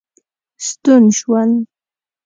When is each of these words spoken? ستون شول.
ستون 0.67 1.03
شول. 1.17 1.51